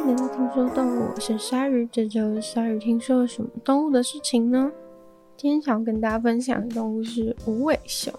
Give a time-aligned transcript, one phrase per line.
[0.00, 4.72] 迎来到听说动物，我是鲨鱼，这周鲨鱼听说了什么动物的事情呢？
[5.40, 8.12] 今天想要跟大家分享的动物是无尾熊。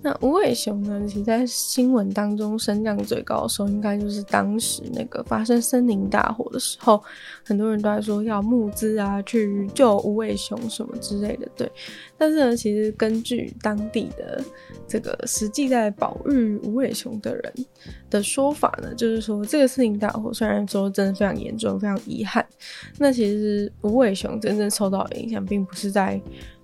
[0.00, 7.02] 那无尾熊呢，其实在新闻当中声量最高的时候，应该就是当时那个发生森林大火的时候，
[7.44, 11.48] 很多人都在说要募资啊，去救无尾熊什么之类的。
[11.56, 11.68] 对，
[12.16, 14.40] 但是呢，其实根据当地的
[14.86, 17.52] 这个实际在保育无尾熊的人
[18.08, 22.46] 的说法呢，就是说这个森林大火虽然说真的非常严重、非常遗憾，
[22.98, 26.20] 那其实无尾熊真正受到的影响，并不是在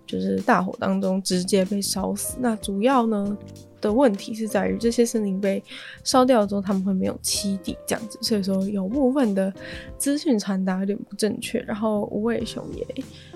[0.08, 3.38] 就是大火当中直接被烧死，那主要呢
[3.80, 5.62] 的问题是在于这些森林被
[6.02, 9.52] 烧掉之后，他们会没有栖地这样子，所以说有部分的
[9.96, 12.84] 资讯传达有点不正确，然后无尾熊也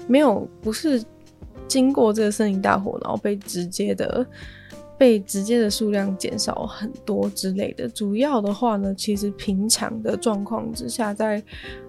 [0.09, 1.01] 没有不是
[1.69, 4.27] 经过这个森林大火，然后被直接的。
[5.03, 11.43] 被直接的数量减少很多之类的，主要的话呢，其实平常的状况之下，在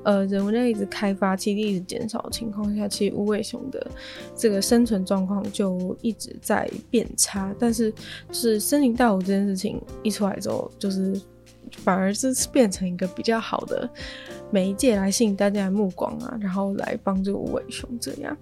[0.03, 3.85] 呃人类一直开发、栖地一直减少的情况下，其实无尾熊的
[4.35, 7.55] 这个生存状况就一直在变差。
[7.59, 7.93] 但是，
[8.31, 11.13] 是森林大火这件事情一出来之后，就是
[11.83, 13.87] 反而是变成一个比较好的
[14.49, 18.35] 媒介来吸引大家的目光啊，然后来帮助无尾熊这样。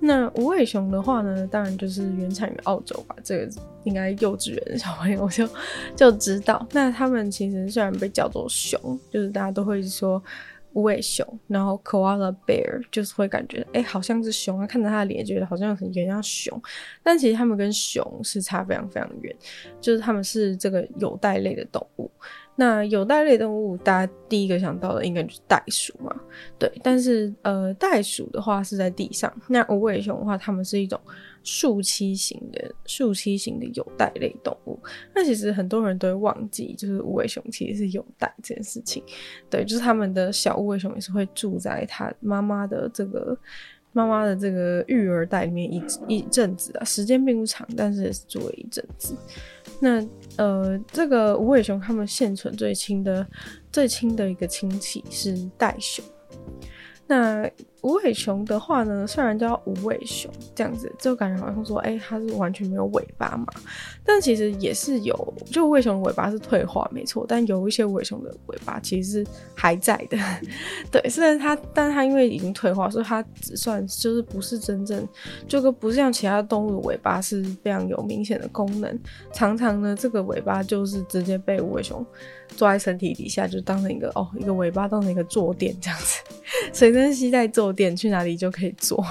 [0.00, 3.50] 那无尾熊的话呢，当然就是原产于澳洲吧，这个
[3.84, 5.48] 应该幼稚园的小朋友就
[5.96, 6.64] 就知道。
[6.72, 8.78] 那他们其实虽然被叫做熊，
[9.10, 10.22] 就是大家都会说
[10.74, 16.62] 无尾熊，然后 koala bear 就是会感觉哎、好像是熊啊，看着它的脸觉得好像很像熊，
[17.02, 19.34] 但其实他们跟熊是差非常非常远，
[19.80, 22.08] 就是他们是这个有袋类的动物。
[22.60, 26.12] 那有袋类动物，大家第一个想到的应该就是袋鼠嘛，
[26.58, 26.68] 对。
[26.82, 31.00] 但是呃，袋鼠的话是在地上，那无尾熊的话，它们是一种
[31.44, 34.76] 树栖型的树栖型的有袋类动物。
[35.14, 39.04] 那其实很多人都会忘记，就是无尾熊其实是有袋这件事情。
[39.48, 43.38] 对，就是他们的小无尾熊也是会住在它妈妈的这个
[43.92, 49.14] 妈妈的这个育儿袋里面一一阵子啊，时间并不长，但是也是住了一阵子。
[49.80, 50.04] 那
[50.36, 53.26] 呃，这个无尾熊它们现存最亲的、
[53.72, 56.04] 最亲的一个亲戚是袋熊。
[57.06, 57.48] 那
[57.88, 63.46] 无尾熊的话呢，虽然叫无尾熊这样子，就感觉好像说，哎、它是完全没有尾巴嘛。
[64.04, 67.24] 但其实也是有，就无尾熊的尾巴是退化，没错。
[67.26, 70.18] 但有一些无尾熊的尾巴其实是还在的。
[70.92, 75.08] 对，虽然它，但它因为已经退化，所以它只算就是不是真正，
[75.46, 79.00] 就跟不是像其他动物的尾巴是非常有明显的功能。
[79.32, 82.04] 常常呢，这个尾巴就是直接被无尾熊
[82.48, 86.22] 坐在身体底下，就当成一个哦，一个尾巴当成一个坐垫这样子。
[86.72, 89.02] 随身携带坐点，去哪里就可以做。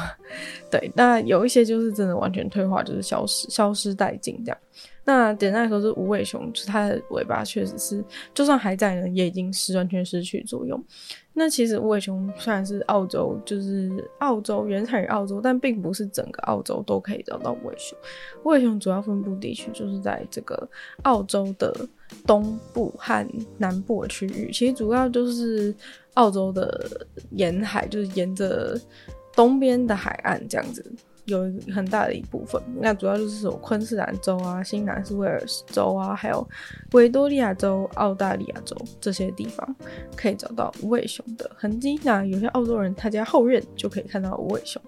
[0.70, 4.58] 对，那有一些就是真的完全退化，就是消失、消失殆尽这样。
[5.06, 10.84] 那简单来说，是无尾熊，它的尾巴确实是，就算还在呢，也已经是完全失去作用。
[11.40, 17.96] 那其实无尾熊虽然是澳洲，就是澳洲原产于澳洲，但并不是整个澳洲都可以找到无尾熊。
[18.44, 20.68] 无尾熊主要分布地区就是在这个
[21.04, 21.72] 澳洲的
[22.26, 23.24] 东部和
[23.60, 25.72] 南部的区域，其实主要就是
[26.16, 28.76] 澳洲的沿海，就是沿着
[29.36, 30.84] 东边的海岸这样子。
[31.28, 31.40] 有
[31.74, 36.48] 很大的一部分，那主要就是有昆士兰州啊、新南威尔士州啊，还有
[36.94, 39.76] 维多利亚州、澳大利亚州这些地方
[40.16, 42.00] 可以找到无尾熊的痕迹。
[42.04, 44.82] 那有些澳洲人他家后院就可以看到无尾熊，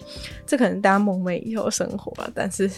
[0.46, 2.30] 这可能大家梦寐以求的生活啊。
[2.34, 2.70] 但是，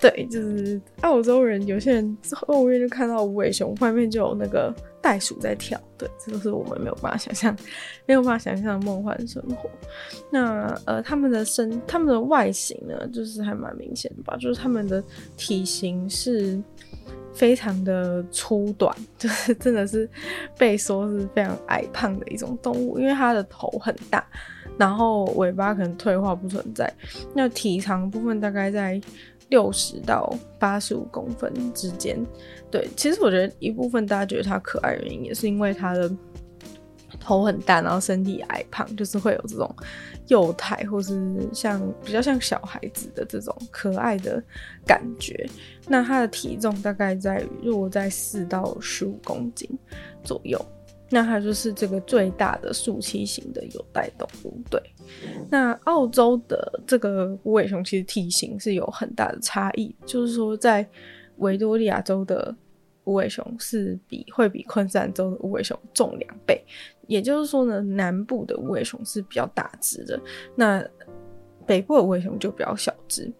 [0.00, 4.74] 对，就是澳洲人有些人后院就看到无尾熊，外面就有那个。
[5.06, 7.56] 袋鼠在跳，对，这都是我们没有办法想象、
[8.06, 9.70] 没有办法想象的梦幻生活。
[10.32, 15.00] 那呃，他们的身、他们的外形呢，就是还蛮明显的吧，就是他们的
[15.36, 16.60] 体型是
[17.32, 20.10] 非常的粗短， 就是真的是
[20.58, 24.26] 被说是非常矮胖的一种动物，因为它的头很大，
[24.78, 26.92] 然后尾巴可能退化不存在，
[27.34, 29.00] 那体长部分大概在。
[29.48, 32.18] 六十到八十五公分之间，
[32.68, 36.10] 对，其实我觉得一部分大家觉得它可爱原因，也是因为它的
[37.20, 39.72] 头很大，然后身体矮胖，就是会有这种
[40.26, 44.42] 幼态或是像比较像小孩子的这种可爱的
[44.84, 45.48] 感觉。
[45.86, 49.70] 那它的体重大概在如果在四到十五公斤
[50.24, 50.60] 左右。
[51.08, 54.60] 那它就是这个最大的树栖型的有袋动物。
[54.70, 54.80] 对，
[55.50, 60.86] 那澳洲的这个无尾熊其实体型是有很大的差异，就是说在
[61.36, 62.54] 维多利亚州的
[63.04, 66.60] 无尾熊是比会比昆士兰州的无尾熊重两倍，
[67.06, 70.20] 也就是说呢，南部的无尾熊是比较大只的，
[70.56, 70.84] 那
[71.64, 73.32] 北部的无尾熊就比较小只。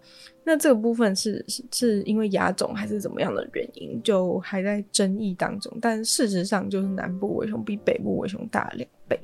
[0.49, 5.77] 那这个部分是是因为牙肿还是怎么样的原因，就还在争议当中。
[5.81, 9.19] 但事实上，就是南部尾熊比北部尾熊大两倍。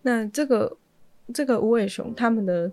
[0.00, 0.74] 那这个
[1.34, 2.72] 这个无尾熊，它们的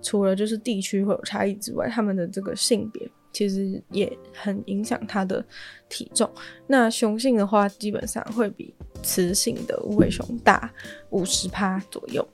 [0.00, 5.44] 除了就是地区会有差异之外，它们的这个性别其实也很影响它的
[5.88, 6.30] 体重。
[6.68, 8.72] 那雄性的话，基本上会比
[9.02, 10.72] 雌性的无尾熊大
[11.10, 12.24] 五十趴左右。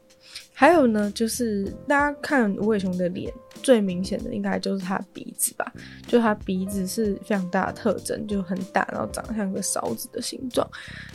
[0.60, 3.32] 还有呢，就是大家看无尾熊的脸，
[3.62, 5.72] 最明显的应该就是它鼻子吧，
[6.08, 10.68] 就它鼻子是非常大的特征，就很大，然后长得像个勺子的形状。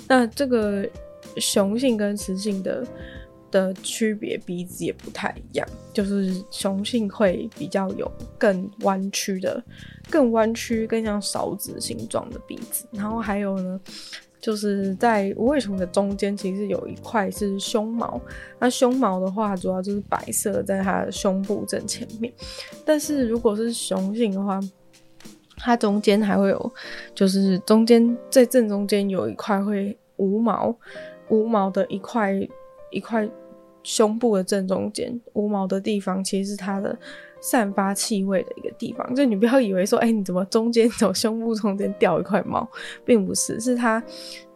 [0.08, 0.88] 那这个
[1.36, 2.88] 雄性跟雌性的
[3.52, 9.62] 的区别，鼻子也不太一样，就是雄性会比较有更弯曲的、
[10.10, 12.88] 更弯曲、更像勺子形状的鼻子。
[12.94, 13.78] 然后还有呢。
[14.44, 18.20] 就是在无尾熊的中间，其实有一块是胸毛。
[18.60, 22.34] 那胸毛的话，主要就是白色，在它的胸部正前面。
[22.84, 24.60] 但是如果是雄性的话，
[25.56, 26.74] 它中间还会有，
[27.16, 30.76] 就是中间在正中间有一块会无毛，
[31.30, 32.34] 无毛的一块
[32.92, 33.26] 一块
[33.82, 37.00] 胸部的正中间无毛的地方，其实是它的。
[37.44, 42.66] 散发气味的一个地方，就你不要以为说，哎、你怎么中间走胸部中间掉一块毛，
[43.04, 44.02] 并不是，是它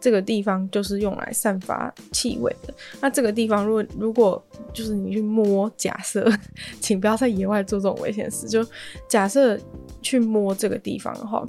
[0.00, 2.72] 这个地方就是用来散发气味的。
[2.98, 4.42] 那这个地方，如果如果
[4.72, 6.26] 就是你去摸，假设，
[6.80, 8.66] 请不要在野外做这种危险事，就
[9.06, 9.60] 假设
[10.08, 11.44] 去摸这个地方的话，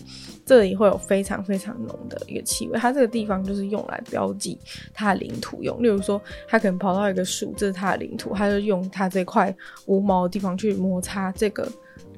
[0.46, 2.78] 这里会有非常非常浓的一个气味。
[2.78, 4.60] 它这个地方就是用来标记
[4.94, 11.32] 它的领土用，例如说，它可能跑到一个树，这是它的领土，它就用它这块无毛的地方去摩擦。
[11.32, 11.72] 这个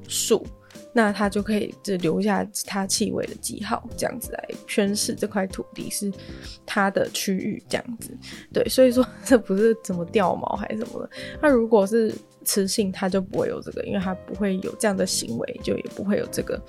[0.08, 0.44] 树，
[0.92, 6.10] 那它就可以只留下它气味的记号，这样子来宣示这块土地是
[6.66, 8.10] 它的区域，这样子。
[8.52, 11.10] 对，所以说 这不是怎么掉毛还是什么的。
[11.40, 12.12] 那如果是
[12.44, 16.60] 雌性，它就不会有这个，因为它不会有这样的行为，就也不会有这个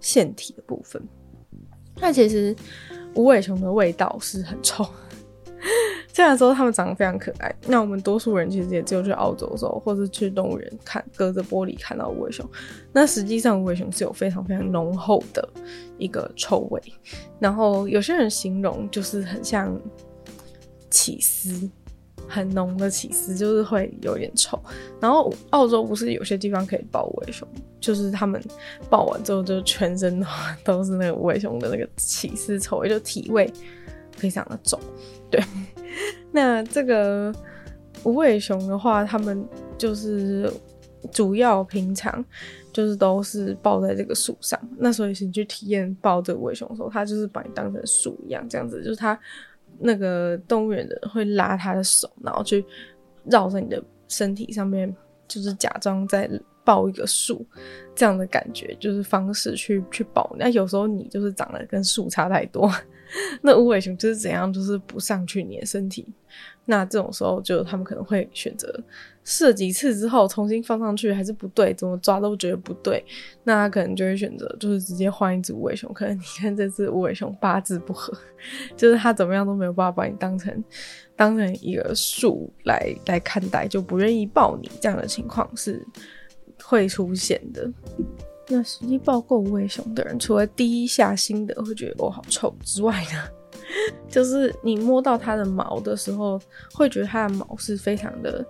[0.00, 1.02] 腺体的部分。
[1.96, 2.54] 那其实
[3.14, 4.86] 无尾熊的味道是很臭。
[6.12, 12.46] 虽然说它们长得非常可爱，那我们多数人其实也只有去澳洲的时候，或是去动物园看，隔着玻璃看到无尾熊。
[12.92, 15.48] 那实际上无尾熊是有非常非常浓厚的
[15.96, 16.82] 一个臭味，
[17.38, 19.80] 然后有些人形容就是很像
[20.90, 21.70] 起司，
[22.28, 24.58] 很浓的起司，就是会有点臭。
[25.00, 27.46] 然后澳洲不是有些地方可以抱无尾熊，
[27.80, 28.42] 就是他们
[28.88, 30.24] 抱完之后就全身
[30.64, 33.52] 都 是那个无尾熊的那个起司臭味，就体味
[34.16, 34.78] 非常的重，
[35.30, 35.42] 对。
[36.30, 37.30] 那这个
[38.04, 39.46] 无尾熊的话，他们
[39.76, 40.50] 就是
[41.10, 42.24] 主要平常
[42.72, 44.58] 就是都是抱在这个树上。
[44.78, 49.18] 那所以你去体验抱这个无尾熊的时候，它就是把你当成树一样，这样子，就是它
[49.82, 52.64] 那个动物园的人会拉他的手，然后去
[53.24, 54.94] 绕在你的身体上面，
[55.26, 56.30] 就是假装在
[56.64, 57.44] 抱一个树
[57.94, 60.34] 这样的感觉，就是方式去去抱。
[60.38, 62.70] 那有时候你就是长得跟树差太多。
[63.42, 66.06] 那无尾熊就是怎样，就是不上去你的身体。
[66.64, 68.72] 那这种时候，就他们可能会选择
[69.24, 73.04] 试了几次之后，重新放上去还是不对，怎么抓都觉得不对。
[73.44, 75.92] 那他可能就会选择，就是直接换一只无尾熊。
[75.92, 78.12] 可能你看这只无尾熊八字不合，
[78.76, 80.64] 就是他怎么样都没有办法把你当成
[81.14, 84.68] 当成一个树来来看待，就不愿意抱你。
[84.80, 85.86] 这样的情况是
[86.62, 87.70] 会出现的。
[88.48, 93.28] 那实际抱过无尾熊的人，除了第一下心的会觉得哦好臭之外呢，
[94.08, 96.40] 就是你摸到它的毛的时候，
[96.72, 98.44] 会觉得它的毛是非常的、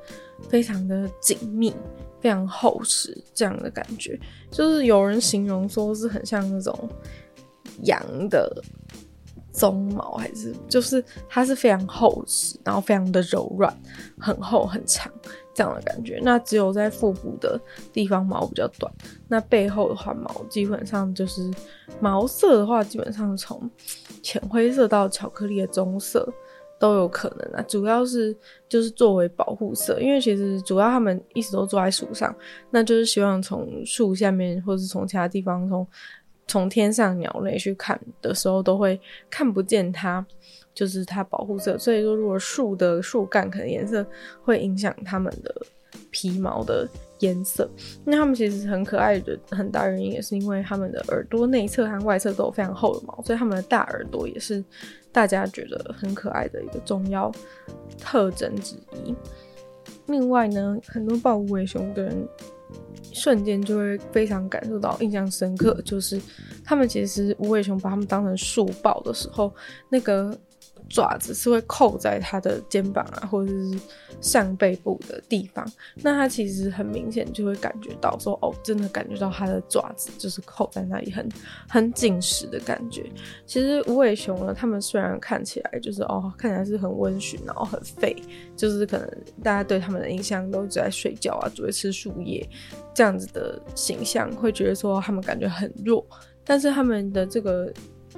[0.48, 1.74] 非常的紧密、
[2.20, 4.18] 非常厚实这样的感觉。
[4.50, 6.88] 就是有人形容说是很像那种
[7.84, 8.62] 羊的
[9.52, 13.76] 鬃毛，还是就是它是非常厚实，然后非常的柔软，
[14.18, 15.12] 很厚很长。
[15.54, 17.60] 这样的感觉，那只有在腹部的
[17.92, 18.90] 地方毛比较短，
[19.28, 21.50] 那背后的话毛基本上就是
[22.00, 23.70] 毛色的话，基本上从
[24.22, 26.26] 浅灰色到巧克力的棕色
[26.78, 27.62] 都有可能啊。
[27.68, 28.34] 主要是
[28.66, 32.34] 就是作为保护色，因为其实主要他们一直都坐在树上，
[32.70, 35.86] 那就是希望从树下面或是从其他地方从
[36.46, 40.24] 从天上鸟类去看的时候，都会看不见它。
[40.74, 44.02] 就是它保护色，所以说如果树的树干可能颜色
[44.42, 45.54] 会影响它们的
[46.10, 47.68] 皮毛的颜色。
[48.06, 54.64] 那它们其实很可爱的很大原因也是因为它们的耳朵内侧和外侧都有非常厚的毛，所以它们的大耳朵也是
[55.12, 57.30] 大家觉得很可爱的一个重要
[57.98, 59.14] 特征之一。
[60.06, 62.26] 另外呢，很多抱无尾熊的人
[63.12, 66.20] 瞬间就会非常感受到印象深刻，就是
[66.64, 69.54] 他们其实无尾熊把他们当成树抱的时候，
[69.88, 70.38] 那个。
[70.92, 73.80] 爪子是会扣在它的肩膀啊，或者是
[74.20, 75.66] 上背部的地方。
[75.96, 81.26] 那它其实很明显就会感觉到说，哦，真的感觉到它的爪子就是扣在那里很，
[81.66, 83.10] 很紧实的感觉。
[83.46, 88.14] 其实无尾熊呢，它们虽然看起来就是哦，看起来是很温驯，然后很废，
[88.54, 89.08] 就是可能
[89.42, 92.46] 大家对他们的印象都只在睡觉啊，只会吃树叶
[92.92, 96.06] 这样子的形象，会觉得说他们感觉很弱。
[96.44, 97.72] 但是他们的这个。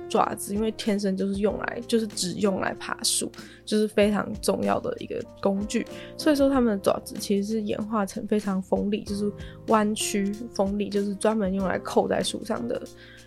[0.08, 3.30] 爪子因为天生就是用来，就是只用来爬树，
[3.64, 5.86] 就是非常重要的一个工具。
[6.16, 9.30] 所以说，它们的爪子其实是演化成非常锋利，就是
[9.68, 12.80] 弯曲锋利，就是专门用来扣在树上的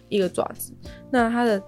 [0.09, 0.73] 一个爪子。
[1.09, 1.61] 那它的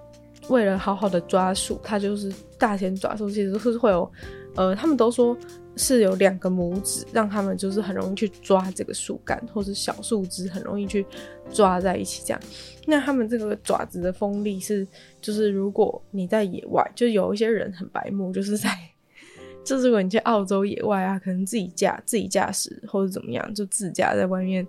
[0.48, 4.10] 为了好好的抓树，它就是大型爪树，其实是会有，
[4.56, 5.38] 呃，他们都说。
[5.78, 11.06] 是有两个拇指，让他们就是很容易去抓这个树干，或是小树枝，很容易去
[11.54, 12.42] 抓在一起这样。
[12.86, 14.86] 那他们这个爪子的锋利是，
[15.22, 18.70] 就是如果你在野外，就有一些人很白目，就是在，
[19.64, 24.68] 就是如果你去澳洲野外啊，可能自己驾自己驾驶或者怎么样，就自驾在外面。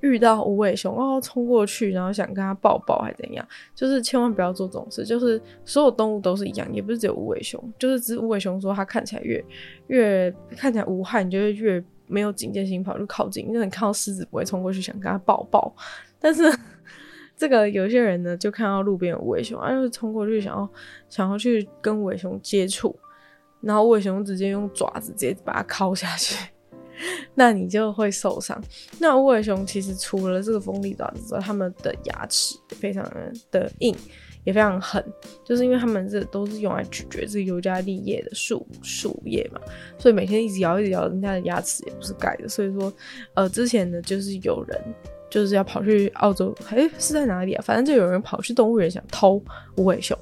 [0.00, 3.46] 遇到无尾熊哦，冲过去，然后想跟它抱抱，还怎样？
[3.74, 5.04] 就是千万不要做这种事。
[5.04, 7.62] 就是所有动物都是一样，也不是只有无尾熊。
[7.78, 9.44] 就是只无尾熊说它看起来越
[9.88, 13.46] 越看起来无害，你就会越没有警戒心跑去靠近。
[13.46, 15.74] 因为你看到狮子不会冲过去想跟它抱抱，
[16.18, 16.42] 但是
[17.36, 20.68] 这个有些人呢，就看到路边有无尾熊，啊，就是冲过去想要
[21.08, 22.94] 想要去跟无尾熊接触，
[23.60, 26.50] 然后无尾熊直接用爪子直接把它敲下去。
[27.34, 28.62] 那你就会受伤。
[28.98, 33.02] 那无尾熊其实除了这个锋利爪子之外，它们的牙齿非常
[33.50, 33.94] 的硬，
[34.44, 35.04] 也非常狠，
[35.44, 39.60] 就是因为它们这都是用来咀嚼这个尤加利叶的树树叶嘛，
[39.98, 42.48] 所以每天一直咬一直咬，人家的牙齿也不是盖的。
[42.48, 42.92] 所以说，
[43.34, 44.80] 呃，之前呢，就是有人
[45.28, 47.62] 就是要跑去澳洲，哎、是在哪里啊？
[47.64, 49.42] 反正就有人跑去动物园想偷
[49.76, 50.16] 无尾熊，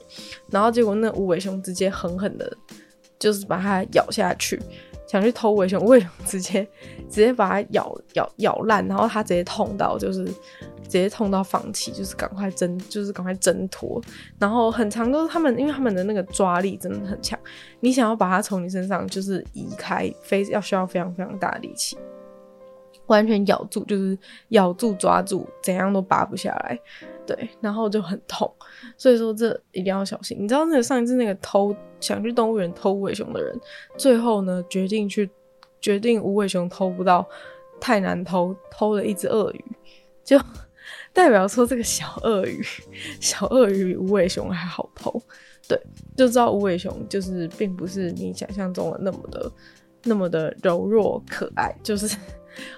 [0.51, 2.57] 然后结果那无尾熊直接狠狠的，
[3.19, 4.61] 就是把它咬下去。
[5.09, 6.63] 想去偷围熊，无尾熊直接
[7.09, 14.01] 直接把它咬咬咬烂，然后它直接痛到就是直接痛到放弃，就是赶快挣，就是赶快挣脱。
[14.39, 17.39] 然后很长都是他们，因为他们的那个抓力真的很强，
[17.81, 21.97] 你想要把它从你身上就是移开，非要需要非常非常大的力气，
[23.09, 24.17] 完全咬住就是
[24.51, 26.79] 咬住抓住，怎样都拔不下来。
[27.27, 28.51] 对，然后就很痛，
[28.97, 30.35] 所以说这一定要小心。
[30.41, 33.55] 你知道那个上一次那个偷想去动物园偷无尾熊的人，
[33.99, 35.29] 最后呢决定去
[35.79, 37.29] 决定无尾熊偷不到，
[37.79, 39.65] 太难偷，偷了一只鳄鱼，
[40.25, 40.41] 就
[41.13, 42.65] 代表说这个小鳄鱼
[43.21, 45.21] 小鳄鱼比无尾熊还好偷。
[45.69, 45.79] 对，
[46.17, 49.53] 就知道无尾熊就是并不是你想象中的那么的
[50.05, 52.17] 那么的柔弱可爱，就是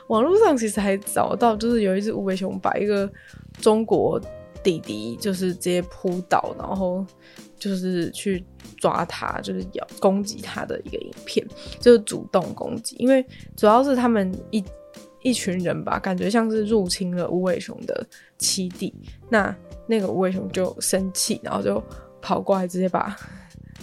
[0.09, 3.11] 网络上其实还找到，就是有一只无尾熊把一个
[3.61, 4.21] 中国。
[4.63, 7.03] 弟弟就是直接扑倒，然后
[7.59, 8.45] 就是去
[8.77, 11.43] 抓他，就是要攻击他的一个影片，
[11.79, 12.95] 就是主动攻击。
[12.99, 13.25] 因为
[13.57, 14.63] 主要是他们一
[15.23, 18.07] 一群人吧，感觉像是入侵了无尾熊的
[18.39, 18.95] 栖地。
[19.31, 19.57] 那
[19.87, 21.83] 那个无尾熊就生气，然后就
[22.21, 23.17] 跑过来，直接把。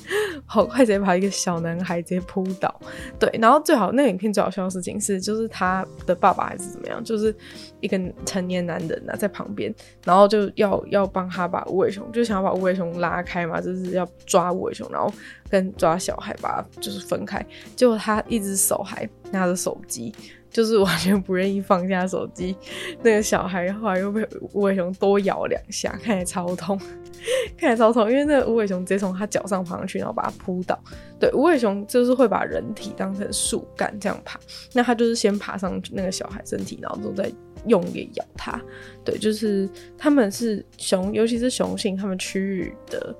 [0.45, 2.73] 好快，直接把一个小男孩直接扑倒。
[3.19, 7.35] 对，然后最好那个影片最好笑的事情是，就是他的爸爸还是怎么样，就是
[7.79, 9.73] 一个成年男人啊，在旁边，
[10.05, 15.11] 然后就要要帮他把无尾熊，就想要把无尾熊拉开嘛，就是要抓无尾熊，然后
[15.49, 17.45] 跟抓小孩把他就是分开。
[17.75, 20.13] 结果他一只手还拿着手机。
[20.57, 22.57] 就是完全不愿意放下手机，
[23.03, 26.75] 那个小孩后来又被无尾熊多咬两下，看起来超痛，
[27.55, 30.75] 看起来超痛，因为那个无尾熊直接从他脚上爬上去，然后把他扑倒。
[31.19, 34.39] 对，无尾熊就是会把人体当成树干这样爬，
[34.73, 37.31] 那他就是先爬上去那个小孩身体，然后都在
[37.67, 38.59] 用力咬他。
[39.05, 43.15] 对，就是他们是雄，尤其是雄性，他们区域的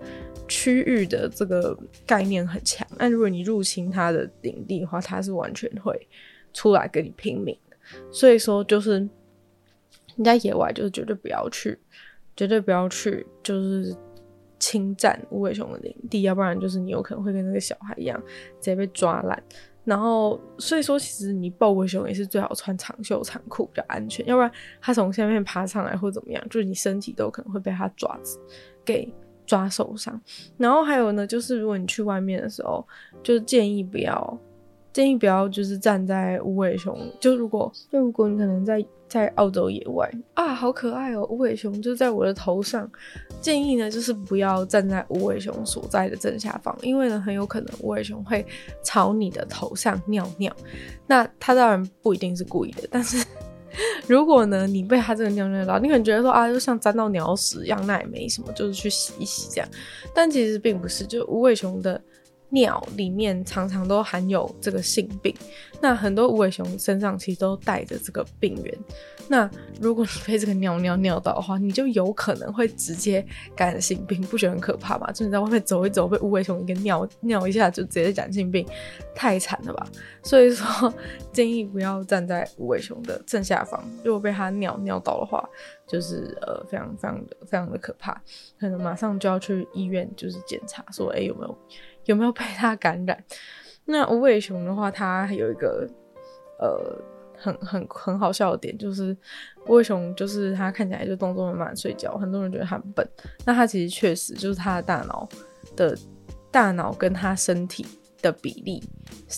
[0.48, 2.88] 区域的这个概念很强。
[2.98, 5.96] 那如果你入侵他的领地的话，他是完全会。
[6.54, 7.58] 出来跟你拼命，
[8.12, 9.00] 所以说就是
[10.16, 11.77] 你在野外就是绝对不要去，
[12.36, 13.96] 绝对不要去就是
[14.60, 18.20] 侵占无尾熊的领地，要不然就是你有可能会跟那个小孩一样
[18.60, 19.42] 直接被抓烂。
[19.84, 24.51] 然后所以说，其实你抱无尾熊也是最好穿长袖长裤比较安全，要不然
[24.82, 28.38] 它从下面爬上来或怎么样，就是你身体都可能会被它爪子
[28.84, 29.10] 给
[29.46, 30.20] 抓受伤。
[30.58, 32.86] 然后还有呢，就是如果你去外面的时候，
[33.24, 34.38] 就是建议不要。
[34.98, 42.89] 建议不要就是站在无尾熊，就如果就如果你可能在在澳洲野外啊，好可爱哦，无尾熊就在我的头上。
[43.39, 48.44] 建议呢就是不要站在无尾熊所在的正下方，因为呢很有可能无尾熊会
[48.82, 50.51] 朝你的头上尿尿。
[51.06, 53.24] 那它当然不一定是故意的，但是
[54.10, 59.70] 如果呢你被它这个尿尿到，你可能觉得说啊，就像沾到鸟屎一样，那也没什么，就是去洗一洗这样。
[60.12, 62.01] 但其实并不是，就无尾熊的。
[62.50, 65.36] 尿里面常常都含有这个性病，
[65.82, 68.77] 那很多无尾熊身上其实都带着这个病源。
[69.30, 69.50] 那
[69.82, 75.12] 如果你被这个尿尿尿到的话，你就有可能会直接感染性病，不觉得很可怕吗？
[75.12, 78.66] 就你在外面走一走，被无尾熊一个尿尿一下就直接染性病，
[79.13, 79.86] 太惨了吧？
[80.24, 80.94] 所以说
[81.34, 85.46] 建议不要站在无尾熊的正下方，如果被它尿尿到的话，
[85.86, 88.13] 就是呃非常非常的非常的可怕，
[88.58, 91.58] 可能马上就要去医院就是检查，说哎有没有。
[92.08, 93.24] 有没有被它感染？
[93.86, 95.88] 那无尾熊的话，它有一个
[96.60, 97.00] 呃
[97.38, 99.16] 很很很好笑的点，就是
[99.68, 103.08] 无尾熊就是它看起来就动作慢慢睡觉，很多人觉得它很笨，
[103.46, 105.30] 那它其实确实就是它的大脑
[105.76, 105.98] 的
[106.52, 107.86] 大脑跟它身体
[108.22, 108.84] 的比例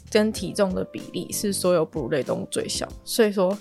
[0.09, 3.55] 跟体重的比例是所有哺乳类动物最小，所以说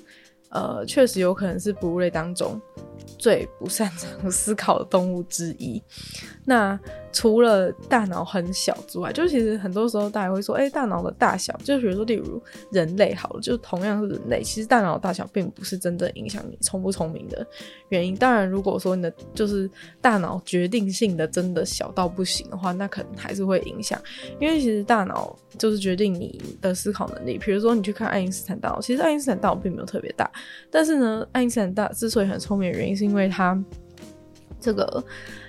[0.51, 2.61] 呃确实有可能是哺乳类当中。
[3.19, 5.83] 最不擅长思考的动物之一。
[6.45, 6.79] 那
[7.13, 17.45] 除了大脑很小之外，就其实很多时候大家会说，哎、大脑的大小，就比如说，例如人类好了，就同样是人类，其实大脑的大小并不是真正影响你聪不聪明的
[17.89, 18.15] 原因。
[18.15, 19.69] 当然，如果说你的就是
[20.01, 24.01] 大脑决定性的真的小到不行的话，那可能还是会影响。
[24.39, 27.39] 因为其实大脑就是决定你的思考能力。
[27.39, 30.31] 比如说，你去看爱因斯坦大脑，其实爱因斯坦大脑并没有特别大，
[30.71, 33.09] 但是呢，爱因斯坦大之所以很聪明的原因是。
[33.09, 33.59] 因为它
[34.61, 35.03] 这个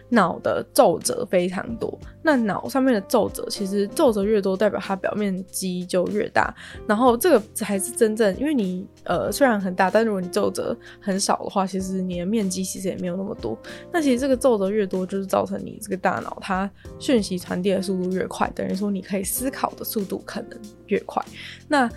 [0.10, 6.54] 脑的皱褶非常多，那脑上面的皱褶其实皱褶越多，代表它表面积就越大。
[6.88, 13.58] 然后这个才是真正，因为你呃虽然很大，但如果你皱褶很少的话，其实你的面积其实也没有那么多。
[13.92, 21.24] 那其实这个皱褶越多，就是造成你这个大脑它讯息传递的速度越快，等于说你可以思考的速度可能越快。
[21.68, 21.90] 那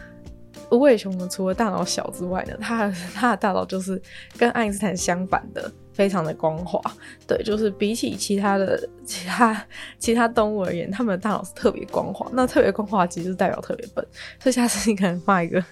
[0.70, 4.00] 无尾熊呢，除了大脑小之外呢，它它的大脑就是
[4.38, 6.80] 跟爱因斯坦相反的，非常的光滑。
[7.26, 9.66] 对，就是比起其他的其他
[9.98, 12.28] 其他动物而言，它们的大脑是特别光滑。
[12.32, 14.06] 那特别光滑其实代表特别笨。
[14.40, 15.64] 所以下次你可能骂一个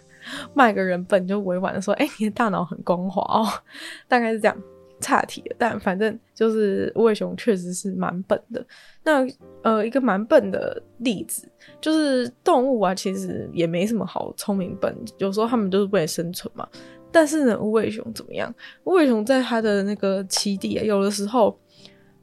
[0.54, 3.48] 骂一个人笨，就委婉的说：“哎、你的大脑很光滑哦。”
[4.08, 4.56] 大概是这样。
[5.02, 8.62] 岔题了，但反正就是无尾熊确实是蛮笨的。
[9.02, 9.26] 那
[9.62, 11.48] 呃，一个蛮笨的例子
[11.80, 16.68] 就是动物啊，其实也没什么好聪明笨，有时候他们都是为了生存嘛。
[17.12, 18.55] 但是呢，无尾熊怎么样？
[18.85, 21.59] 无尾熊在它的那个栖地啊，有的时候，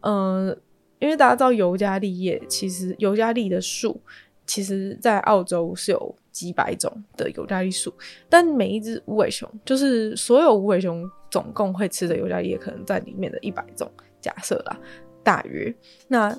[0.02, 0.58] 嗯、
[1.00, 4.00] 因为大家知道尤加利叶，其实尤加利的树，
[4.46, 7.94] 其实在澳洲是有几百种的尤加利树，
[8.30, 11.10] 但每一只无尾熊，就是所有无尾熊。
[11.30, 14.80] 总共会吃的尤加利叶可能在里面的一百种，假设啦，
[15.26, 15.76] 大约
[16.08, 16.34] 那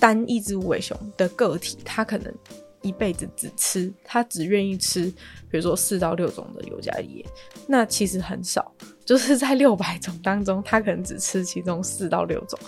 [0.00, 2.32] 单一只无尾熊的个体，它可能
[2.82, 5.06] 一辈子只吃，他只愿意吃，
[5.50, 7.26] 比如说四到六种的尤加利叶，
[7.66, 12.58] 那其实很少， 就是在六百种当中，他可能只吃其中四到六种。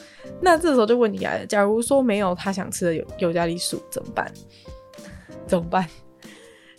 [0.40, 4.32] 那这时候就问题来了，假如说没有他想吃的尤尤加利树怎么办？
[5.46, 5.86] 怎么办？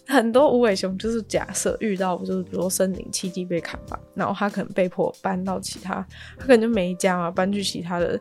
[0.08, 6.06] 很多无尾熊就是假设遇到就是比如说森林栖地被砍伐，然后它可能被迫搬到其他，
[6.38, 8.20] 它可能就没家嘛，搬去其他的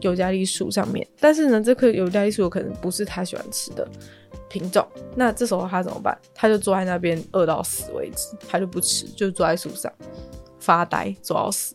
[0.00, 1.04] 尤加利树上面。
[1.18, 3.84] 但是呢，这棵尤加利树可能不是他喜欢吃的
[4.54, 4.86] 品种，
[5.16, 6.16] 那这时候他怎么办？
[6.32, 9.92] 他就坐在那边饿到死为止，他就不吃，就坐在树上
[10.60, 11.74] 发呆，坐到死。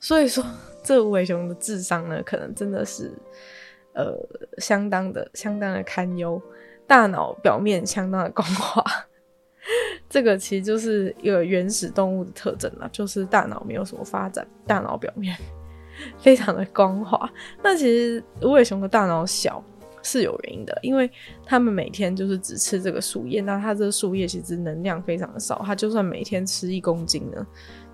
[0.00, 0.44] 所以说，
[0.82, 3.12] 这无尾熊的智商呢，可能真的是
[3.94, 4.16] 呃
[4.58, 6.42] 相当的相当的堪忧。
[6.88, 8.84] 大脑表面相当的光滑，
[10.08, 15.38] 这个其实就是一个原始动物的特征啦，就是大脑没有什么发展，大脑表面
[16.18, 17.30] 非常的光滑。
[17.62, 19.62] 那其实无尾熊的大脑小
[20.02, 21.10] 是有原因的，因为
[21.44, 27.46] 他们每天就是只吃这个树叶，那它这个树叶其实能量非常的少，它就算每天吃一公斤呢。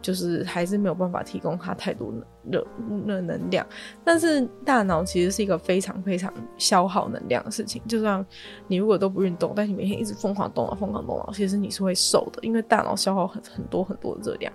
[0.03, 2.15] 就是还是没有办法提供它太多
[2.49, 2.65] 热
[3.07, 3.67] 热能量，
[4.05, 7.83] 但是大脑其实是一个非常非常消耗能量的事情。
[7.89, 8.25] 就像
[8.69, 14.53] 你如果都不运动，但你每天一直疯狂动脑、疯狂动脑，其实你是会瘦的，因为大脑消耗很很多很多热量。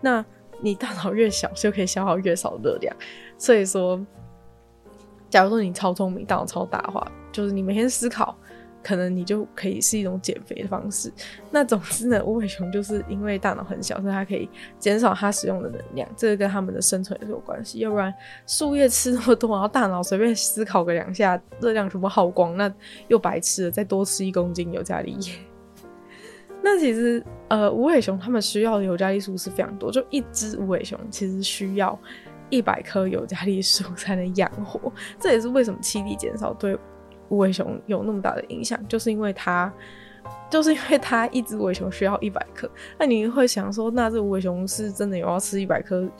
[0.00, 0.24] 那
[0.60, 2.96] 你大脑越小，就可以消耗越少热量。
[3.38, 4.04] 所以说，
[5.30, 8.36] 假如说你超聪明、大脑超大的话，就是你每天思考。
[8.82, 11.12] 可能你就可以是一种减肥的方式。
[11.50, 17.80] 那总之呢，无尾熊就是因为大脑很小，所以它可以减少它使用的能量，这个跟它们的生存也是有关系。
[17.80, 18.10] 要不然
[18.46, 22.72] 树叶吃那么多，然后大脑随便思考个两下，热量全部耗光，那
[23.08, 23.70] 又白吃了。
[23.70, 25.32] 再多吃一公斤尤加利叶。
[26.62, 31.98] 那其实呃，无尾熊它们需要的尤加利素是非常多，就一只无尾熊其实需要
[32.50, 34.92] 一百棵尤加利树才能养活。
[35.18, 36.78] 这也是为什么栖地减少对。
[37.30, 39.72] 无尾熊有那么大的影响，就是因为它，
[40.50, 42.68] 就是因为它一只无尾熊需要一百颗。
[42.98, 46.10] 那你会想说，那这无尾熊是真的有要吃一百棵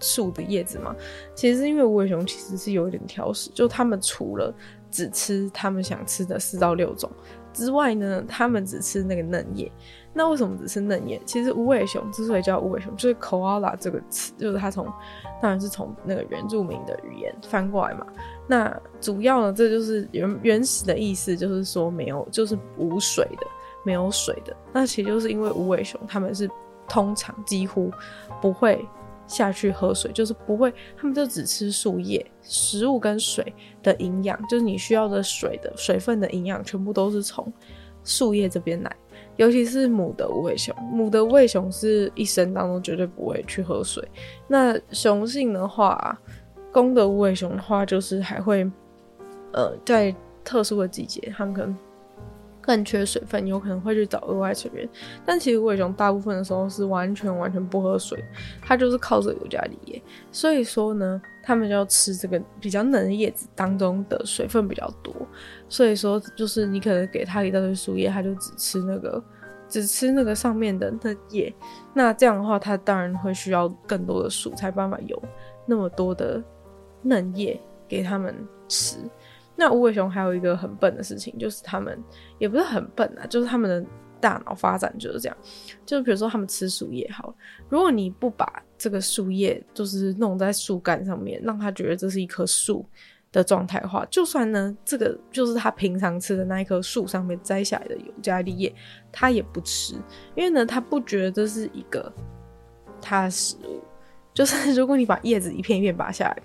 [0.00, 0.96] 树的叶子嘛？
[1.34, 4.50] 其实因为无尾熊其实是有一点挑食，就他们除了
[4.90, 7.10] 只吃他们想吃的四到六种
[7.52, 9.70] 之外呢，他们只吃那个嫩叶。
[10.16, 11.20] 那为什么只吃嫩叶？
[11.26, 14.86] 其实无尾熊之所以叫无尾熊，就是 koala 这个词，就是它从
[15.42, 18.06] 当然是从那个原住民的语言翻过来嘛。
[18.46, 23.46] 那主要呢，这就是原原始的意思，就是说没有，就是无水的，
[23.84, 24.56] 没有水的。
[24.72, 26.48] 那其实就是因为无尾熊他们是
[26.88, 27.92] 通常几乎
[28.40, 28.82] 不会
[29.26, 33.52] 下去喝水，就是不会，他们就只吃树叶，食物跟水
[33.82, 37.52] 的营养，就是你需要的水的水分的营养，全部都是从
[38.02, 38.96] 树叶这边来。
[39.36, 44.06] 尤其是母的无尾熊，母的无尾熊是一生当中绝对不会去喝水。
[44.48, 46.18] 那雄性的话，
[46.72, 48.70] 公的无尾熊的话，就是还会，
[49.52, 51.76] 呃，在特殊的季节，他们可能
[52.60, 54.88] 更缺水分，有可能会去找额外水源。
[55.24, 58.24] 但其实无尾熊大部分的时候是完全完全不喝水，
[58.62, 60.02] 它就是靠着尤加利叶。
[60.32, 65.14] 所以说呢，他们就要吃这个比较嫩的叶子当中的水分比较多。
[65.68, 69.22] 所以说，就是你可能给它一大堆树叶，它就只吃那个，
[69.68, 71.54] 只吃那个上面的嫩叶。
[71.94, 75.22] 那这样的话，它当然会需要更多的树，才办法有
[75.64, 76.42] 那么多的
[77.02, 78.34] 嫩叶给他们
[78.66, 78.96] 吃。
[79.54, 81.96] 那无尾熊还有一个很笨的事情，就是他们
[82.38, 83.88] 也不是很笨啊，就是他们的
[84.28, 85.36] 大脑发展就是这样。
[85.84, 87.34] 就比如说他们吃树叶，好，
[87.68, 92.84] 如果你不把这个树叶就是弄在树干上面，让他觉得这是一棵树。
[93.32, 98.74] 的状态的话，就算呢，这个就是他平常吃的那一棵树上面摘下来的尤加利叶，
[99.12, 99.94] 他也不吃，
[100.34, 102.10] 因为呢，他不觉得这是一个
[103.02, 103.82] 他的食物。
[104.32, 106.42] 就是如果你把叶子一片一片拔下来，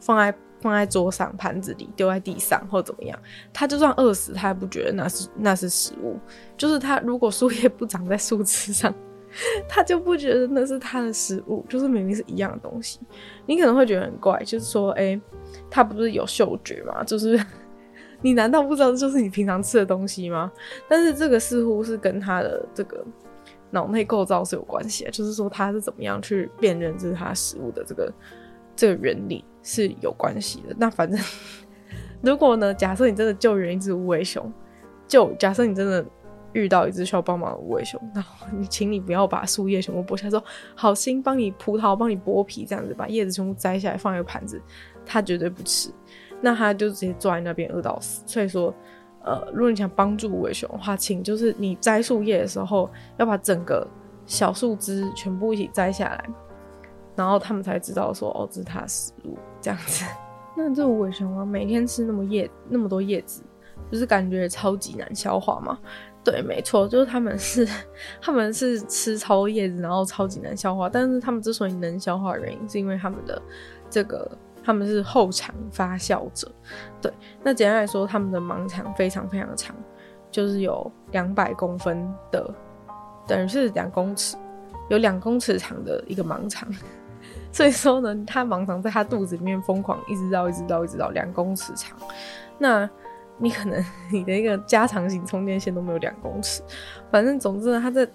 [0.00, 3.18] 放在放在桌上、盘子里，丢在地上或怎么样，
[3.52, 6.18] 他就算饿死，他也不觉得那是那是食物。
[6.56, 8.94] 就是他如果树叶不长在树枝上。
[9.68, 13.00] 他就不觉得那是他的食物，就是明明是一样的东西。
[13.44, 15.20] 你可能会觉得很怪，就是说，哎、欸，
[15.68, 17.04] 他不是有嗅觉吗？
[17.04, 17.38] 就是
[18.22, 20.50] 你难道不知道这就是你平常吃的东西吗？
[20.88, 23.04] 但是这个似乎是跟他的这个
[23.70, 28.10] 脑内构造是有关系的，就是说他是怎么样去辨认这是他食物的这个
[28.76, 30.76] 这个原理是有关系的。
[30.78, 31.18] 那反正
[32.20, 34.52] 如果呢，假设你真的救援一只无尾熊，
[35.08, 36.04] 就假设你真的。
[36.52, 40.42] 遇到一只需要帮忙的无尾熊，然后你请你不要把树叶全部剥下来，说
[40.74, 44.58] 好心帮你葡萄，帮你剥皮，这样子把叶子全部摘下来放一个盘子，
[45.04, 45.90] 它绝对不吃，
[46.40, 48.22] 那它就直接坐在那边饿到死。
[48.24, 48.74] 所以说，
[49.22, 53.86] 呃，如果你想帮助无尾熊的话，请就是你摘树叶的时候要把整个
[54.24, 56.24] 小树枝全部一起摘下来，
[57.16, 60.04] 然后他们才知道说哦，这是他的食物这样子。
[60.56, 63.42] 那这无尾熊啊，每天吃那么叶那么多叶子，
[63.90, 65.78] 就是感觉超级难消化嘛。
[66.24, 67.68] 对，没错，就是他们是，
[68.20, 70.88] 他们是吃超多叶子，然后超级难消化。
[70.88, 73.40] 但是他们之所以能消化的原因，是因为他们的
[73.88, 74.28] 这个，
[74.64, 76.50] 他们是后肠发酵者。
[77.00, 77.12] 对，
[77.44, 79.76] 那简单来说，他们的盲肠非常非常的长，
[80.32, 82.50] 就是有两百公分的，
[83.26, 84.36] 等于是两公尺，
[84.88, 86.68] 有两公尺长的一个盲肠。
[87.56, 91.96] 所以说呢，它盲肠在它肚子里面疯狂一直绕，一直绕，一直绕，两公尺长。
[92.58, 92.88] 那
[93.38, 96.62] 你可能你的一个加长型充电线都没有两公尺，
[97.10, 98.06] 反正总之呢，它这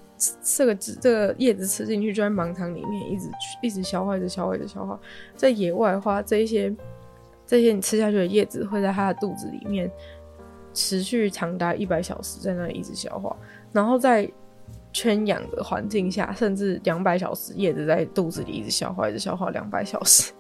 [0.43, 3.29] 这个这个叶子吃进去就在盲肠里面一直
[3.63, 4.99] 一直消化，一直消化，一直消化。
[5.35, 6.71] 在野外的话，这一些
[7.47, 9.91] 这些你吃下去的叶子会在它的肚子里面
[10.73, 13.35] 持续长达一百小时，在那里一直消化。
[13.71, 14.31] 然后在
[14.93, 20.31] 圈养的环境下，甚至两百小时，叶子在肚子里一直消化，一直消化两百小时。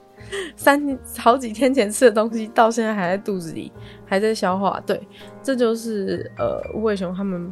[0.55, 0.79] 三
[1.17, 3.71] 好几天前吃的东西，到现在还在肚子里，
[4.05, 4.79] 还在消化。
[4.85, 5.01] 对，
[5.41, 7.51] 这就是呃无尾熊他们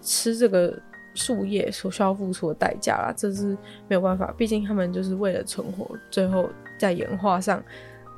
[0.00, 0.72] 吃这个
[1.14, 3.12] 树叶所需要付出的代价啦。
[3.16, 3.56] 这是
[3.88, 7.62] 没有办法，毕竟他们就是为了存活，最后在演化上，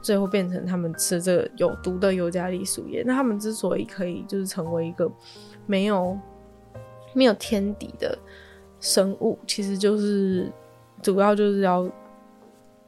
[0.03, 3.03] 最后变成他们吃这个有毒的尤加利树叶。
[3.07, 5.11] 那他们之所以可以就是成为一个
[5.67, 6.17] 没有
[7.15, 8.19] 没有天敌的
[8.81, 10.51] 生物，其实就是
[11.03, 11.91] 主要就是要。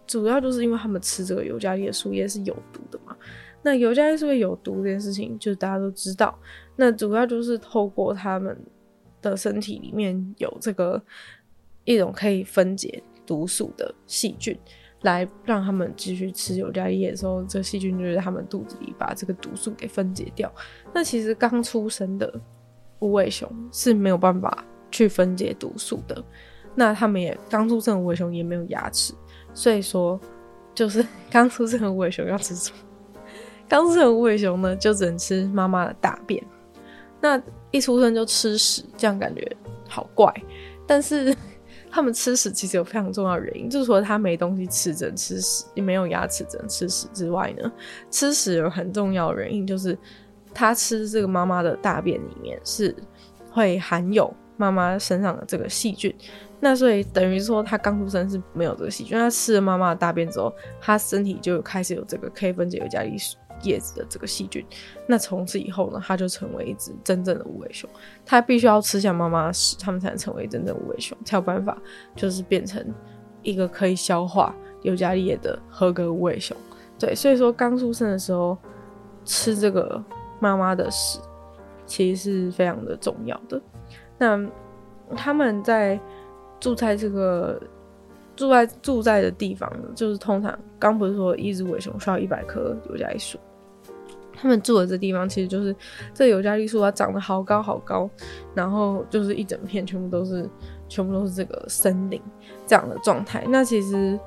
[0.07, 3.17] 主要就是因为他们吃这个尤加利的树叶是有毒的嘛。
[3.63, 6.39] 那尤加利树叶有毒这件事情，就是大家都知道。
[6.77, 8.55] 那主要就是透过他们
[9.23, 11.03] 的身体里面有这个
[11.85, 14.55] 一种可以分解毒素的细菌，
[15.01, 20.55] 来让他们继续吃尤加利叶的时候，这细菌就在他们肚子里把这个毒素给分解掉。
[20.93, 22.31] 那其实刚出生的
[22.99, 26.23] 无尾熊是没有办法去分解毒素的。
[26.75, 29.15] 那他们也刚出生的无尾熊也没有牙齿。
[29.53, 30.21] 所以说，
[30.75, 32.77] 就是 刚出生的无尾熊要吃什么？
[33.69, 36.43] 刚出生的无尾熊呢，就只能吃妈妈的大便。
[37.21, 39.51] 那一出生就吃屎，这样感觉
[39.89, 40.33] 好怪。
[40.87, 41.35] 但是
[41.91, 47.73] 他们吃屎其实有非常重要的原因，就是说他没东西吃只能吃屎，也没有牙齿只能吃屎之外呢，
[48.11, 49.97] 吃屎有很重要的原因就是
[50.55, 52.95] 他吃这个妈妈的大便里面是
[53.51, 56.15] 会含有妈妈身上的这个细菌。
[56.61, 59.19] 那所以等于说，他刚出生是没有这个细菌。
[59.19, 63.17] 他吃了妈妈的大便之后，他身体就开始有这个可以分解尤加利
[63.63, 64.65] 叶子的这个细菌。
[65.07, 67.89] 那从此以后呢，他就成为一只真正的无尾熊。
[68.25, 71.77] 他必须要吃下妈妈的屎，他们才能成为真正无尾熊，才有办法
[72.17, 72.83] 就是变成
[73.43, 76.57] 一个可以消化尤加利叶的合格无尾熊。
[76.99, 78.57] 对，所以说刚出生的时候
[79.25, 80.03] 吃这个
[80.45, 81.19] 妈妈的屎，
[81.87, 83.59] 其实是非常的重要的。
[84.19, 84.39] 那
[85.17, 85.99] 他们在
[86.61, 87.59] 住在这个
[88.37, 93.39] 住在住在的地方呢，就是通常刚不是说一只尾熊需要一百棵尤加利树，
[94.35, 95.75] 他们住的这地方其实就是
[96.13, 98.09] 这尤加利树它长得好高好高，
[98.55, 100.47] 然后就是一整片全部都是
[100.89, 102.21] 全部都是这个森林
[102.67, 103.45] 这样的状态。
[103.49, 104.19] 那其实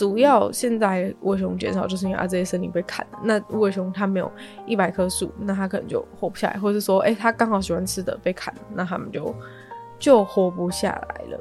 [0.00, 3.18] 主要现在无尾熊减少，就是因为啊这些森林被砍了。
[3.22, 4.32] 那无尾熊它没有
[4.64, 9.34] 一百棵树，那它可能就活不下来，或者是说，哎、欸，它刚好喜欢吃的被砍，那他们就
[9.98, 11.40] 就活不下来了。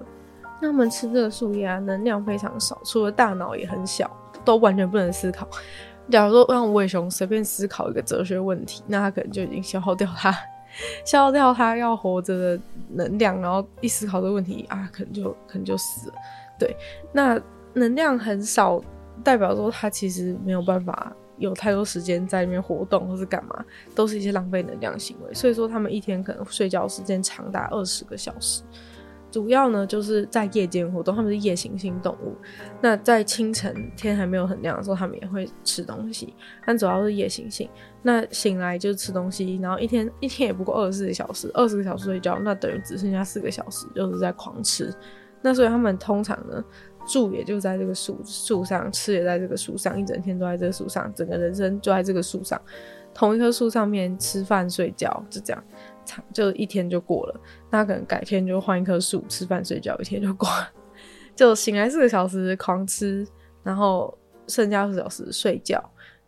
[0.60, 4.12] 那他们吃这个树叶啊，能量非常少，除了大脑也很小，
[4.44, 5.48] 都完全不能思考。
[6.12, 10.36] 假如说让无尾熊随便思考一个哲学问题，那他可能就已经消耗掉它，
[11.08, 16.16] 消耗掉它要活着的能量，然后一思考这个问题啊，可能就可能就死了。
[16.60, 16.76] 对，
[17.14, 17.40] 那
[17.74, 18.82] 能量很少，
[19.24, 23.64] 代表说他其实没有办法有太多时间在里面活动或是干嘛，
[23.96, 25.34] 都是一些浪费能量行为。
[25.34, 28.64] 所以说，他们一天可能睡觉时间长达二十个小时。
[29.32, 32.36] 主要呢，就是在夜间活动，他们是夜行性动物。
[32.82, 36.34] 那在清晨天还没有很亮的时候，他们也会吃东西，
[36.66, 37.70] 但主要是夜行性。
[38.02, 44.92] 那醒来就吃东西，然后一天一天也不过二十四个小时，二十个小时睡觉，那等于只剩下四个小时就是在狂吃。
[45.44, 46.64] 那所以他们通常呢，
[47.10, 52.62] 住也就在这个树树上，吃也在这个树上，一整天都在这个树上，整个人生就在这个树上，
[53.14, 55.64] 同一棵树上面吃饭睡觉，就这样。
[56.34, 60.70] 就一天就过了，那可能改天就换一棵树吃饭睡觉，一天就过了。
[61.36, 63.28] 就醒来四个小时狂吃，
[63.64, 64.16] 然后
[64.48, 65.80] 剩下四小时睡觉。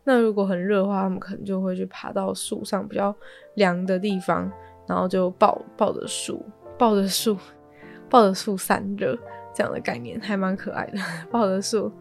[0.03, 3.15] 那如果很热的话，他们可能就会去爬到树上比较
[3.55, 4.51] 凉的地方，
[4.87, 6.45] 然后就抱抱着树，
[6.77, 7.35] 抱着树，
[8.07, 9.17] 抱着树散热，
[9.53, 10.97] 这样的概念还蛮可爱的。
[11.31, 11.91] 抱着树，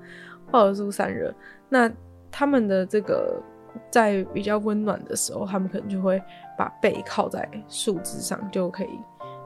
[0.50, 1.34] 抱着树散热。
[1.68, 1.90] 那
[2.30, 3.40] 他们的这个。
[3.88, 6.20] 在比较温暖的时候，他们可能就会
[6.58, 8.90] 把背靠在树枝上，就可以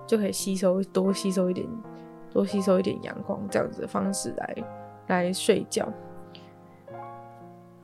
[0.06, 1.68] 就可以吸收多吸收一点，
[2.32, 4.56] 多吸收一点阳光，这样子的方式来
[5.08, 5.86] 来睡觉。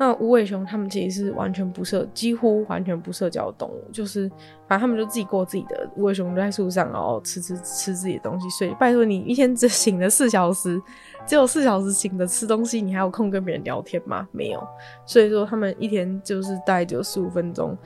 [0.00, 4.30] 那无尾熊他们其实是完全不社，几乎完全不社交的动物，就是
[4.66, 5.86] 反正他们就自己过自己的。
[5.94, 8.74] 无尾熊就在树上，然后吃吃吃自己的东西睡。
[8.80, 10.80] 拜托你一天只醒了四小时，
[11.26, 14.26] 只有四小时醒着吃东西，你还有空跟别人聊天吗？
[14.32, 14.66] 没有。
[15.04, 17.76] 所以说他们一天就是大概只有十五分钟，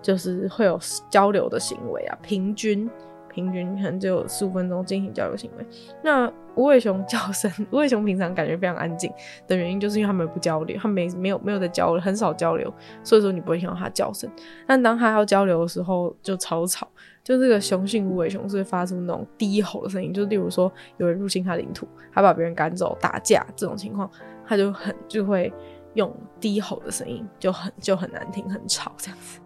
[0.00, 0.78] 就是会有
[1.10, 2.88] 交流的行为啊，平均。
[3.28, 5.66] 平均可能只有十五分钟进行交流行为。
[6.04, 9.12] 那无尾熊叫声，无尾熊平常感觉非常安静
[9.46, 14.30] 的原因，就是因为他们不交流，他们没没有没有在交流，很少交流，所以说你不会听到它叫声。
[14.66, 16.88] 但当它要交流的时候，就超吵。
[17.22, 24.10] 就这个雄性无尾熊是会发出那种低吼的声音，就例如说有人入侵它领土，它把别人赶走、打架这种情况，
[24.46, 25.52] 它就很就会
[25.94, 29.40] 用低吼的声音，就很就很难听、很吵这样子，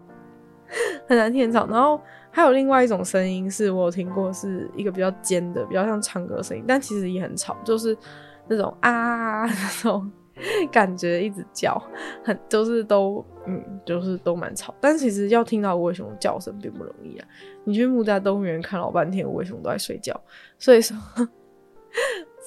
[1.07, 1.65] 很难听、很吵。
[1.67, 1.99] 然后。
[2.39, 7.97] 还有另外一种声音，是我有听过，是一个比较尖的，比较像唱歌的声音，但其实也很吵，就是
[8.47, 10.09] 那种啊那种
[10.71, 11.77] 感觉，一直叫，
[12.23, 14.73] 很就是都嗯，就是都蛮吵。
[14.79, 17.27] 但其实要听到无尾熊的叫声并不容易啊！
[17.65, 20.17] 你去木栅动物园看老半天，无尾熊都在睡觉，
[20.57, 20.95] 所以说。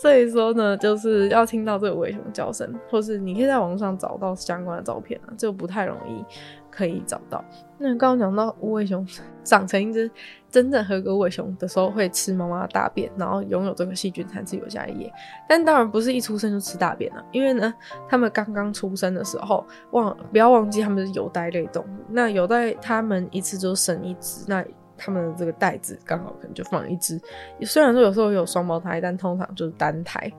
[0.01, 6.25] 所以说呢，就是要听到这个无尾熊叫声，或是你可以在网上找到相关的照片啊，就不太容易
[6.73, 7.45] 可以找到。
[7.79, 9.07] 那刚刚讲到无尾熊
[9.45, 10.11] 长成一只
[10.51, 15.13] 真正合格无尾熊的时候，会吃妈妈的大便，然后拥有这个细菌才是尤加利叶。
[15.49, 17.73] 但当然不是一出生就吃大便了，因为呢，
[18.09, 24.65] 他们刚刚出生的时候，忘不要忘记他们是有袋类动物，那有袋他们一次就生一只，那。
[25.05, 27.21] 他们的这个袋子刚好可能就放一只，
[27.63, 30.31] 虽然说有时候有双胞胎，但通常就是单胎。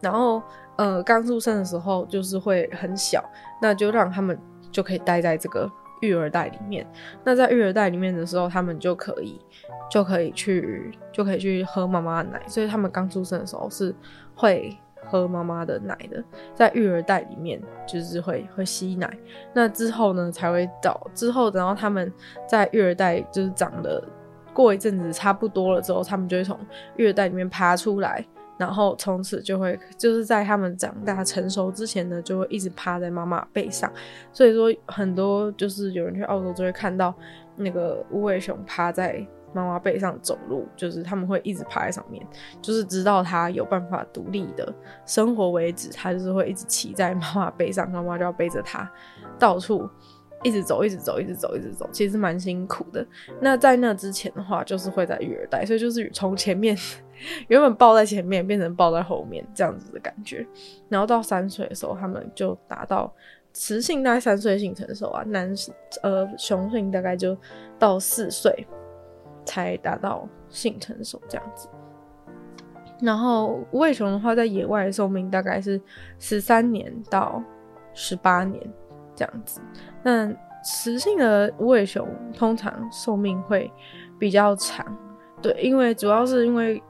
[0.00, 0.40] 然后，
[0.76, 3.24] 呃，刚出生的时候就是会很小，
[3.60, 4.38] 那就让他们
[4.70, 5.68] 就可以待在这个
[6.02, 6.86] 育儿袋里面。
[7.24, 9.40] 那在育儿袋里面的时候，他们就可以
[9.90, 12.42] 就可以去就可以去喝妈妈的奶。
[12.46, 13.94] 所以他们刚出生的时候是
[14.34, 14.76] 会。
[15.04, 16.22] 喝妈妈的奶的，
[16.54, 19.18] 在育儿袋里面就是会会吸奶，
[19.52, 22.10] 那之后呢才会到之后，然后他们
[22.48, 24.00] 在育儿袋就是长得
[24.54, 26.56] 过一阵子差不多了之后，他们就会从
[26.96, 28.24] 育儿袋里面爬出来，
[28.58, 33.92] 然后从此就会就是在他们长大成熟之前呢，就会一直趴在妈妈背上。
[34.32, 37.14] 所以说很多就是有人去澳洲就会看到
[37.56, 42.24] 那个无尾熊趴在妈妈背上走路，就是他们会一直趴在上面，
[42.60, 44.72] 就是直到他有办法独立的
[45.06, 48.90] 生活为止，他就是会一直骑在妈妈背上，妈妈就要背着他
[49.38, 49.88] 到处。
[50.44, 53.06] 一直走，一直走，一直走，一直走，其实蛮辛苦的。
[53.40, 56.76] 那在那之前的话，就是会在育儿袋，所以就是从前面
[57.48, 60.46] 原本抱在前面，变成抱在后面这样子的感觉。
[60.88, 63.12] 然后到三岁的时候，他们就达到
[63.52, 65.52] 雌性大概三岁性成熟啊，男
[66.02, 67.36] 呃雄性大概就
[67.78, 68.66] 到四岁
[69.44, 71.68] 才达到性成熟这样子。
[73.00, 75.80] 然后无尾熊的话，在野外的寿命大概是
[76.18, 77.42] 十三年到
[77.94, 78.60] 十八年。
[79.14, 79.60] 这样子，
[80.02, 80.26] 那
[80.64, 83.70] 雌性的无尾熊通常寿命会
[84.18, 84.86] 比较长，
[85.42, 86.82] 对，因为主要是因为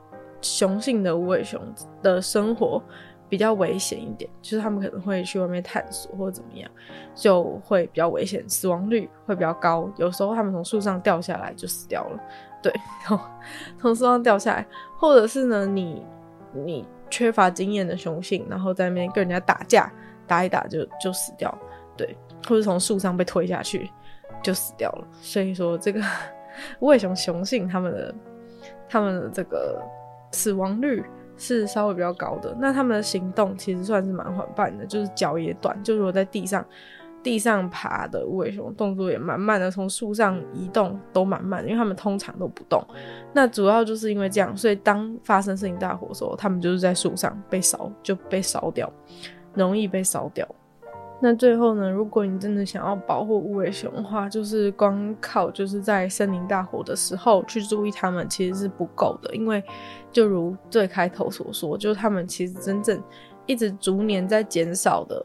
[0.43, 1.61] 雄性的无尾熊
[2.03, 2.83] 的生活
[3.29, 6.71] 比较危险一点，就是他们可能会去外面探索或者怎么样，
[7.15, 9.91] 就会比较危险，死亡率会比较高。
[9.97, 12.21] 有时候他们从树上掉下来就死掉了，
[12.63, 12.71] 对，
[13.79, 14.67] 从树上掉下来，
[14.99, 16.05] 或者是呢，你
[16.53, 19.91] 你缺乏经验的雄性，然后在那边跟人家打架，
[20.27, 21.57] 打一打就就死掉。
[21.97, 22.17] 对，
[22.49, 23.91] 或者从树上被推下去
[24.43, 25.07] 就死掉了。
[25.21, 26.03] 所以说，这个
[26.81, 28.15] 无尾熊雄性他们的
[28.89, 29.83] 他们的这个
[30.33, 31.05] 死亡率
[31.37, 32.57] 是稍微比较高的。
[32.59, 36.65] 那他们的行动其实算是蛮缓慢的，就是脚也短，就如果在地上
[37.23, 42.85] 地上爬的无尾熊动作也蛮慢的，从树上移动都蛮慢的，因为他们通常都不动。
[43.33, 48.93] 那主要就是因为这样，所以当发生森林大火的时候，他们就是在树上被烧就被烧掉，
[49.55, 50.45] 容易被烧掉。
[51.25, 59.33] 那最后呢，如果你真的想要保护无尾熊的话，就是光靠就是在森林大火的时候去注意它们，其实是不够的。
[59.33, 59.63] 因为
[60.11, 63.01] 就如最开头所说，就是它们其实真正
[63.47, 65.25] 一直逐年在减少的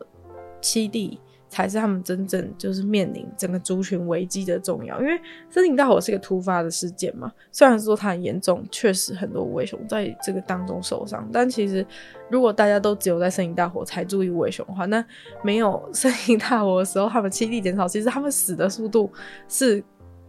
[0.62, 1.20] 栖地。
[1.50, 7.32] 才是他们真正就是面临整个族群危机的重要，因为森林大火是一个突发的事件嘛。
[7.52, 11.86] 虽然说它很严重，确实很多无尾熊在这个当中受伤，但其实
[12.30, 15.04] 如果大家都只有在森林大火才注意无尾熊的话，那
[15.42, 19.10] 没有森林大火的时候，他们栖地减少，其实他们死的速度
[19.48, 19.82] 是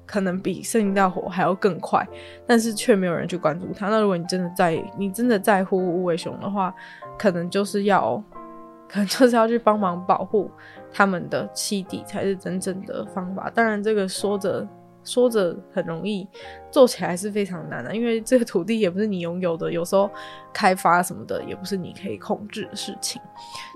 [0.06, 2.06] 可能比森林大火还要更快，
[2.46, 3.88] 但是却没有人去关注它。
[3.88, 6.72] 那如果你真的在你真的在乎无尾熊的话，
[7.18, 8.22] 可能就是要。
[8.90, 10.50] 可能就是要去帮忙保护
[10.92, 13.50] 他们的栖地才是真正的方法。
[13.50, 14.66] 当然，这个说着
[15.04, 16.26] 说着很容易，
[16.70, 20.10] 做起来是非常难的，因为这个土地也不是你拥有的，有时候
[20.52, 23.20] 开发什么的也不是你可以控制的事情。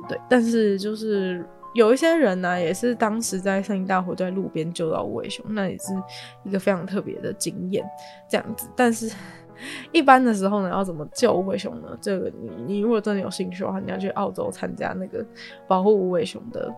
[0.08, 1.44] 对，但是就是
[1.74, 5.92] 有一些人呢、也是当时在森林大火在路边救到无尾熊，那也是
[6.44, 7.84] 一个非常特别的经验，
[8.28, 8.68] 这样子。
[8.76, 9.10] 但是。
[9.92, 11.96] 一般的时候呢，要怎么救无尾熊呢？
[12.00, 15.24] 这个你你如果真的有兴趣的话，你要去澳洲参加那个
[15.68, 16.68] 保护无尾熊的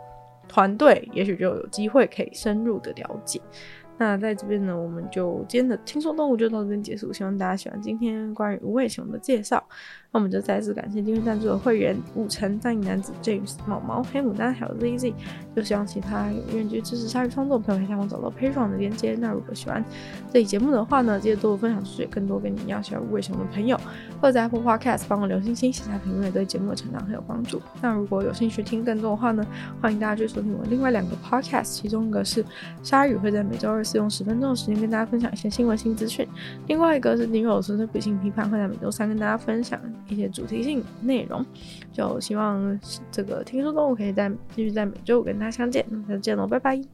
[0.49, 3.41] 团队，也许就有机会可以深入的了解。
[3.97, 7.13] 那在这边呢，我们就今天的轻松动物就到这边结束。
[7.13, 9.65] 希望大家喜欢今天关于无尾熊的介绍。
[10.15, 15.13] 那我们就再次感谢今天赞助的会员五成单影男子 James 毛毛黑牡丹还有 ZZ。
[15.55, 19.15] 就希望其他有愿意去支持鲨鱼创作的朋友可以下方找到 Patreon 的链接。
[19.21, 19.85] 那如果喜欢
[20.33, 23.77] 这期节目的话呢，记得多多分享出去，更多跟你一样喜欢无尾熊的朋友，
[24.21, 27.63] 或者在 Apple Podcast 帮我留星星、写下评论，也对节目的成长很有帮助。
[27.81, 29.47] 那如果有兴趣听更多的话呢，
[29.81, 32.45] 欢迎大家去收听我另外两个 Podcast，其中一个是
[32.83, 33.85] 鲨鱼会在每周二。
[33.85, 36.27] 是用十分钟的时间跟大家分享一些新闻新资讯，
[36.69, 41.45] 另外一个是订阅我纯粹不性批判，会在每周三跟大家分享一些主题性内容。
[41.93, 42.79] 就希望
[43.11, 46.85] 这个听说动物可以在继续在每周五跟大家相见，那就见喽，拜拜。